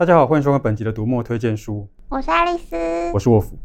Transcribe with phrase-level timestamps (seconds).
[0.00, 1.86] 大家好，欢迎收看本集的读墨推荐书。
[2.08, 2.74] 我是爱丽丝，
[3.12, 3.58] 我是沃夫。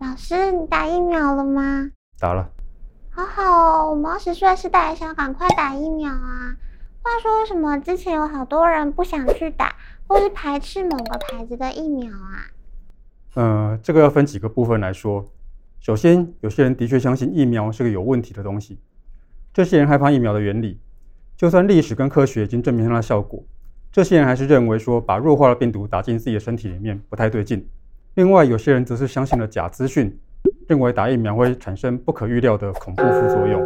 [0.00, 1.92] 老师，你打疫苗了吗？
[2.18, 2.50] 打了。
[3.10, 6.56] 好好哦，我们二十岁是代想赶快打疫苗啊。
[7.02, 9.76] 话说，为什么之前有好多人不想去打，
[10.08, 12.50] 或是排斥某个牌子的疫苗啊？
[13.34, 15.30] 呃，这个要分几个部分来说。
[15.78, 18.80] 首先，有些人的确相信疫苗是个有问题的东西。
[19.54, 20.80] 这些人害怕疫苗的原理，
[21.36, 23.40] 就算历史跟科学已经证明它的效果，
[23.96, 27.66] 这些人还是认为说把弱化的病毒打进自己的身体里面不太对劲。
[28.16, 30.14] 另外，有些人则是相信了假资讯，
[30.68, 33.58] 认为打疫苗会产生不可预料的恐怖副作用。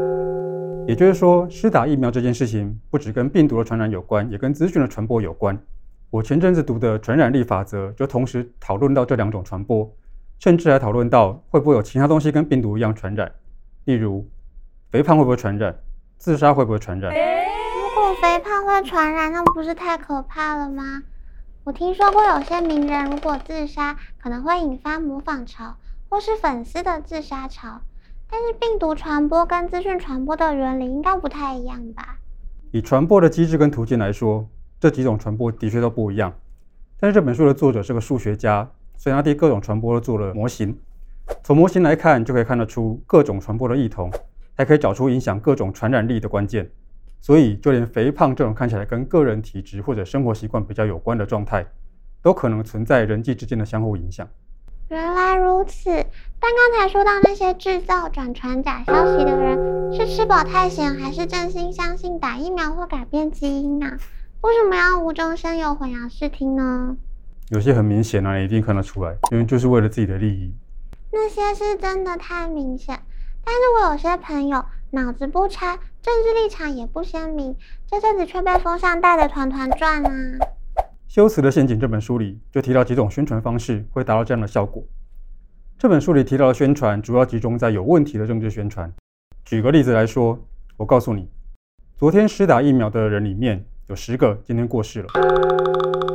[0.86, 5.58] 也就是说，施打疫苗这件事情不只跟病毒的传染有关，也跟资讯的传播有关。
[6.10, 9.92] 我前阵子读的传染力法则就同时讨论到这两种传播。
[10.38, 13.28] 甚至还讨论到会不会有其他东西跟病毒一样传染，
[13.86, 14.24] 例如
[14.92, 15.76] 肥胖会不会传染，
[16.18, 17.39] 自杀会不会传染？
[18.00, 21.02] 如果肥胖会传染，那不是太可怕了吗？
[21.65, 25.76] 我听说过有些名人如果自杀，可能会引发模仿潮
[26.09, 27.82] 或是粉丝的自杀潮。
[28.30, 32.16] 但是病毒传播跟资讯传播的原理应该不太一样吧？
[32.71, 34.48] 以传播的机制跟途径来说，
[34.80, 36.32] 这几种传播的确都不一样。
[36.98, 38.66] 但是这本书的作者是个数学家。
[38.96, 40.78] 所以他对各种传播都做了模型，
[41.43, 44.10] 从模型来看就可以看得出各种传播的异同，
[44.56, 46.71] 还可以找出影响各种传染力的关键。
[47.21, 51.66] 所以就连肥胖这种看起来跟个人体质或者生活习惯比较有关的状态，
[52.23, 54.29] 都可能存在人际之间的相互影响。
[54.88, 55.88] 原来如此，
[56.40, 63.96] 但刚才说到那些制造转传假消息的人，是吃饱太闲，还是真心相信打疫苗会改变基因啊？
[64.41, 66.97] 为什么要无中生有、混淆视听呢？
[67.50, 70.53] 有些很明显啊，你一定看得出来，因为就是为了自己的利益。
[71.12, 72.99] 那些是真的太明显，
[73.44, 77.54] 但是我有些朋友脑子不差，政治立场也不鲜明，
[77.87, 80.10] 这阵子却被风向带得团团转啊。
[81.06, 84.83] 《修辞的陷阱》这本书里就提到几种宣传方式会达到这样的效果。
[85.78, 88.91] 这本书里提到的宣传主要集中在有问题的政治宣传。
[89.44, 90.38] 举个例子来说，
[90.78, 91.28] 我告诉你，
[91.97, 95.09] 昨天施打疫苗的人里面有十个今天过世了。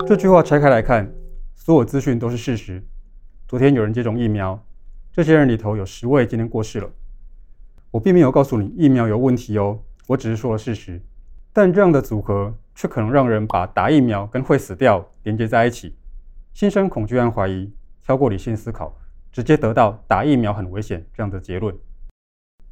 [0.07, 1.13] 这句话拆开来看。
[1.57, 2.83] 所有资讯都是事实。
[3.47, 4.61] 昨天有人接种疫苗，
[5.11, 6.89] 这些人里头有十位今天过世了。
[7.95, 11.01] 我并没有告诉你疫苗有问题哦，我只是说了事实。
[11.53, 15.95] 但这样的组合却可能让人把打疫苗跟会死掉连接在一起，
[16.51, 17.71] 心生恐惧和怀疑，
[18.03, 18.93] 超过理性思考，
[19.31, 21.73] 直接得到打疫苗很危险这样的结论。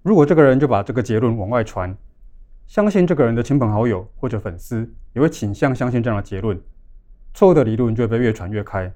[0.02, 1.96] 如果这个人就把这个结论往外传，
[2.68, 6.62] 相信这个人的亲朋好友或者粉丝也会倾向相信这样的结论。
[7.34, 8.92] 错误的理论就会被越传越开。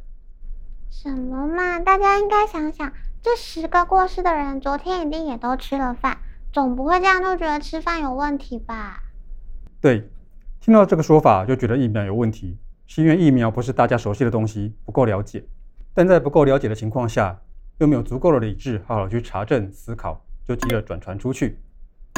[0.89, 1.79] 什么嘛？
[1.79, 2.91] 大家应该想想，
[3.21, 6.17] 这十个过世的人，昨天一定也都吃了饭，
[6.53, 9.03] 总不会这样就觉得吃饭有问题吧？
[9.81, 10.09] 对，
[10.59, 15.43] 听到这个说法就觉得疫苗有问题，是因为疫苗不是大家熟悉的东西，不够了解。
[15.93, 17.41] 但在不够了解的情况下，
[17.79, 21.59] 又没有足够的理智好好去查证思考，就急着转传出去，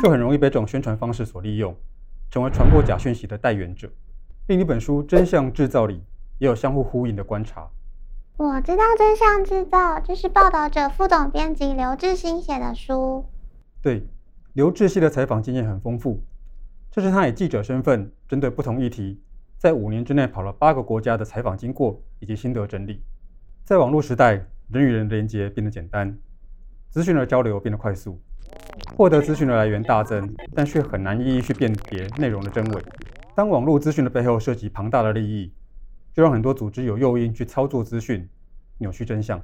[0.04, 1.76] 就很容易被这种宣传方式所利用，
[2.30, 3.90] 成为传播假讯息的代言者。
[4.48, 6.04] 另一本书《真相制造》里
[6.38, 7.68] 也有相互呼应的观察。
[8.40, 13.26] 我知道《真相制造》这是报道者副总编辑刘志兴写的书。
[13.82, 14.08] 对，
[14.54, 16.24] 刘志兴的采访经验很丰富，
[16.90, 19.22] 这是他以记者身份针对不同议题，
[19.58, 23.04] 在五年之内跑了八个国家的采访经过以及心得整理。
[23.66, 26.18] 在网络时代，人与人的连接变得简单，
[26.90, 28.22] 资讯的交流变得快速，
[28.96, 32.82] 获得资讯的来源大增，但却很难一一去辨别内容的真伪。
[33.36, 35.52] 当网络资讯的背后涉及庞大的利益，
[36.14, 38.28] 就让很多组织有诱因去操作资讯、
[38.78, 39.42] 扭曲真相。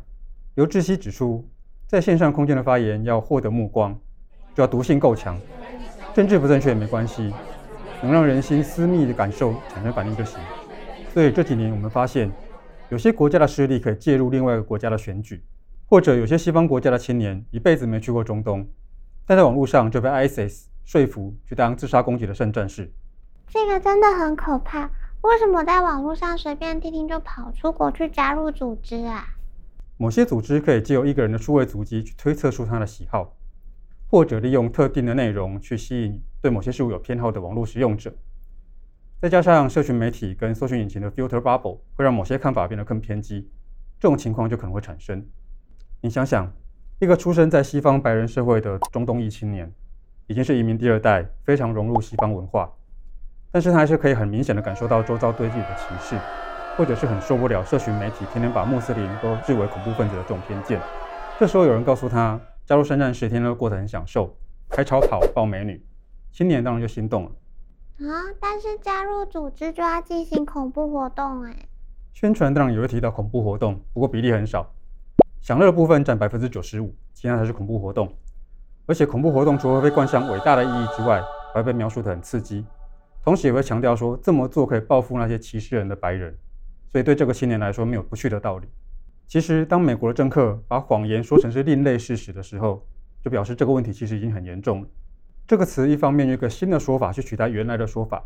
[0.55, 1.47] 刘志熙指出，
[1.87, 3.97] 在线上空间的发言要获得目光，
[4.53, 5.37] 就要毒性够强，
[6.13, 7.33] 政治不正确也没关系，
[8.01, 10.39] 能让人心私密的感受产生反应就行。
[11.13, 12.31] 所以这几年我们发现，
[12.89, 15.43] 有些国家的势力可以介入另外一个国家的选举，
[15.85, 18.67] 或者有些西方国家的青年一辈子没去过中东，
[19.25, 22.91] 但在网络上就被 ISIS 说服去当自杀攻击的圣战士。
[23.47, 24.89] 这个真的很可怕。
[25.25, 29.25] 为什么在网络上随便听听就跑出国去加入组织啊？
[29.97, 33.35] 某些组织可以借由一个人的数位足迹去推测出他的喜好，
[34.07, 38.13] 或者利用特定的内容去吸引对某些事物有偏好的网络使用者。
[39.19, 43.49] 再加上社群媒体跟搜寻引擎的 filter bubble 会让某些看法变得更偏激，
[43.99, 45.25] 这种情况就可能会产生。
[46.01, 46.53] 你想想，
[46.99, 49.73] 一个出生在西方白人社会的中东裔青年，
[50.27, 52.71] 已经是移民第二代，非常融入西方文化。
[53.55, 56.19] 但是他还是可以很明显的感受到周遭对自己的歧视，
[56.75, 60.77] 或者是很受不了社群媒体天天把穆斯林都视为恐怖分子的这种偏见。
[61.39, 64.35] 这时候有人告诉他，加入圣战十天天都过得很享受，
[64.69, 65.81] 开超跑抱美女，
[66.33, 67.31] 青年当然就心动了。
[68.05, 68.11] 啊！
[68.41, 71.55] 但是加入组织就要进行恐怖活动哎。
[72.11, 74.69] 宣传当然也会提到恐怖活动，不过比例很少，
[75.39, 78.13] 享乐的部分占百分之九十五，其他才是恐怖活动。
[78.85, 81.23] 而且恐怖活动除了被冠上伟大的意义之外，
[81.53, 82.65] 还被描述得很刺激，
[83.25, 86.37] 同时也会强调说这么做可以报复那些歧视人的白人，
[86.91, 88.67] 所以对这个青年来说没有不去的道理。
[89.27, 92.87] 其实当美国的政客把谎言说成是另类事实的时候，
[93.23, 94.87] 就表示这个问题其实已经很严重了。
[95.47, 98.23] 这个词一方面用一个新的说法去取代原来的说法，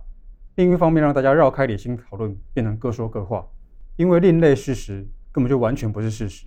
[0.56, 3.48] 另一方面让大家绕开理性讨论，变成各说各话。
[3.95, 6.45] 因为另类事实根本就完全不是事实，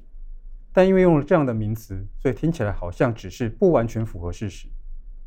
[0.75, 4.69] 但因为用了这样的名词，所以听起来好像只是不完全符合事实。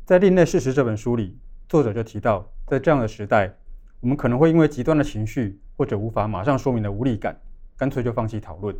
[0.06, 3.54] 在《另类事实》这本书里，作者就提到，在这样的时代，
[4.00, 7.40] 我们可能会因为极端的情绪或者无法马上说明的无力感，
[7.76, 8.76] 干脆就放弃讨论。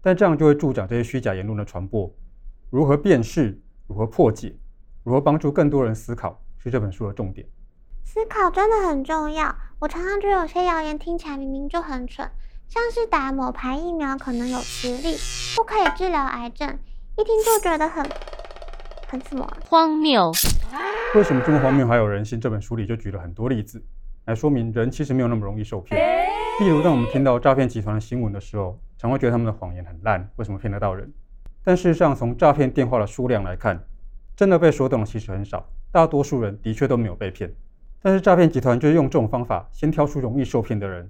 [0.00, 2.10] 但这样就会助长这些虚假言论的传播。
[2.70, 3.60] 如何辨识？
[3.86, 4.56] 如何破解？
[5.04, 6.40] 如何帮助更多人思考？
[6.58, 7.46] 是这本书的重点。
[8.04, 9.54] 思考真的很重要。
[9.78, 12.28] 我常常觉得有些谣言听起来明明就很蠢。
[12.68, 15.16] 像是打某牌疫苗可能有磁力，
[15.54, 16.68] 不可以治疗癌症，
[17.16, 18.04] 一听就觉得很
[19.08, 20.32] 很什么荒谬。
[21.14, 22.40] 为什么这么荒谬还有人信？
[22.40, 23.82] 这本书里就举了很多例子
[24.24, 26.00] 来说明，人其实没有那么容易受骗。
[26.60, 31.10] 例如，当我们听到诈骗集团的新闻的时候，常会觉得他们的谎言很烂，为什么骗得到人？
[31.62, 33.80] 但事实上，从诈骗电话的数量来看，
[34.34, 37.52] 真的被说动的其实很少，大多数人的确都没有被骗。
[38.02, 41.08] 但是诈骗集团就是用这种方法，先挑出容易受骗的人。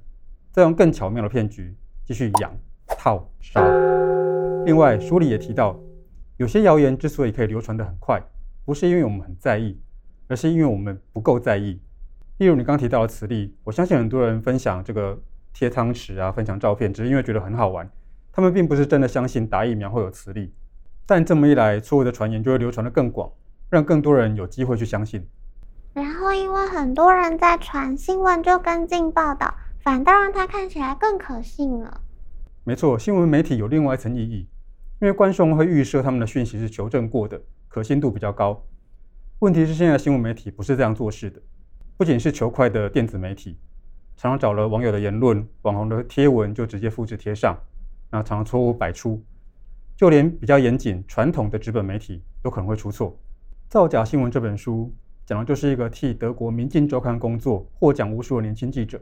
[0.53, 2.51] 再用更巧妙的骗局继续养、
[2.87, 3.61] 套、杀。
[4.65, 5.79] 另外，书里也提到，
[6.37, 8.23] 有些谣言之所以可以流传得很快，
[8.65, 9.81] 不是因为我们很在意，
[10.29, 11.81] 而是因为我们不够在意。
[12.39, 15.19] 例如你刚提到的磁力，我相信很多人分享这个
[15.53, 17.91] 贴汤匙啊、分享照片，只是因为觉得很好玩，
[18.33, 20.53] 他们并不是真的相信打疫苗会有磁力。
[21.07, 23.31] 但这么一来，错误的传言就会流传得更广，
[23.71, 25.27] 让更多人有机会去相信。
[25.95, 29.55] 然后，因为很多人在传新闻，就跟进报道。
[29.79, 32.01] 反倒让它看起来更可信了。
[32.65, 34.49] 没错，新闻媒体有另外一层意义，
[35.01, 38.65] 因为观众会预设他们的讯息是求证过的，可信度比较高。
[39.41, 41.41] 问题是现在新闻媒体不是这样做事的，
[41.99, 43.59] 不仅是求快的电子媒体，
[44.17, 47.55] 常常找了网友的言论、网红的贴文就直接复制贴上，
[48.11, 49.23] 那常常错误百出，
[49.95, 53.11] 就连比较严谨传统的纸本媒体都可能会出错。
[53.69, 54.91] 《造假新闻》这本书
[55.27, 58.99] 讲的就是一个替德国《明镜周刊》工作、获奖无数的年轻记者。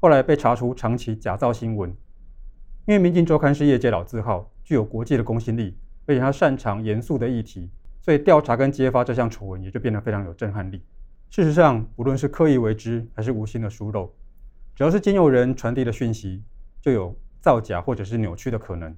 [0.00, 1.90] 后来被查出长期假造新闻，
[2.86, 5.76] 因为《明镜周刊》是业界老字号，具有国际的公信力，
[6.06, 7.70] 而且他擅长严肃的议题，
[8.00, 10.82] 所以调查跟揭发这项丑闻也就变得非常有震撼力。
[11.30, 14.12] 事实上，无论是刻意为之还是无心的疏漏，
[14.74, 16.42] 只要是经由人传递的讯息，
[16.80, 18.94] 就有造假或者是扭曲的可能。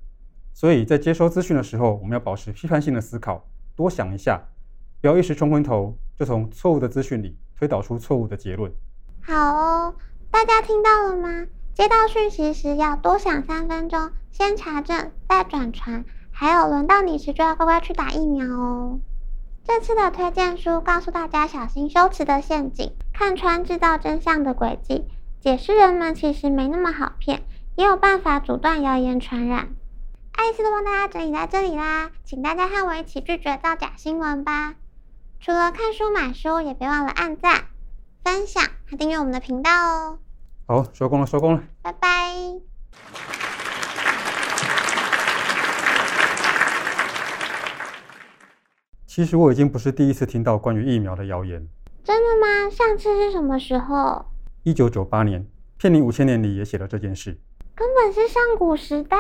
[0.55, 4.41] 所以在接收资讯的时候，我们要保持批判性的思考，多想一下，
[5.01, 8.73] 不要一时冲昏头，就从错误的资讯里推导出错误的结论。
[9.21, 9.95] 好哦。
[10.29, 11.47] 大家听到了吗？
[11.73, 16.05] 接到讯息时要多想三分钟，先查证再转传。
[16.31, 19.01] 还有轮到你时就要乖乖去打疫苗哦。
[19.65, 25.07] 这次的推荐书告诉大家小心羞耻的陷阱，看穿制造真相的轨迹，
[25.41, 27.45] 解释人们其实没那么好骗，
[27.77, 29.71] 也有办法阻断谣言传染。
[30.33, 34.75] 爱丽丝都帮大家整理在这里啦，请大家和我一起拒绝造假新闻吧。
[35.41, 37.65] 除了看书买书，也别忘了按赞、
[38.23, 40.19] 分享和订阅我们的频道哦。
[40.69, 43.46] 好，收工了，收工了，拜拜。
[49.17, 51.67] 其实我已经不是第一次听到关于疫苗的谣言。
[52.05, 52.69] 真的吗？
[52.69, 54.23] 上次是什么时候？
[54.63, 55.41] 一九九八年，
[55.79, 57.39] 《骗你五千年》里也写了这件事。
[57.75, 59.17] 根本是上古时代。